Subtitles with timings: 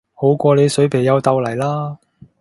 [0.15, 1.99] 好過你水皮又豆泥啦